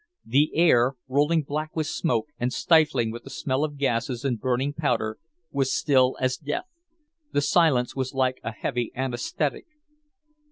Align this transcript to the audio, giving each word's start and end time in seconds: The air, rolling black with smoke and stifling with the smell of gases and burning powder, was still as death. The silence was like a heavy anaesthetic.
The 0.25 0.49
air, 0.55 0.95
rolling 1.07 1.43
black 1.43 1.75
with 1.75 1.85
smoke 1.85 2.25
and 2.39 2.51
stifling 2.51 3.11
with 3.11 3.23
the 3.23 3.29
smell 3.29 3.63
of 3.63 3.77
gases 3.77 4.25
and 4.25 4.39
burning 4.41 4.73
powder, 4.73 5.19
was 5.51 5.71
still 5.71 6.17
as 6.19 6.37
death. 6.37 6.65
The 7.33 7.41
silence 7.41 7.95
was 7.95 8.11
like 8.11 8.39
a 8.43 8.51
heavy 8.51 8.91
anaesthetic. 8.95 9.67